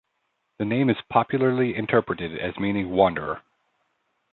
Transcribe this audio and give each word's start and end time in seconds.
The 0.57 0.65
name 0.65 0.89
is 0.89 0.97
popularly 1.11 1.75
interpreted 1.75 2.35
as 2.39 2.57
meaning 2.57 2.89
wanderer. 2.89 3.43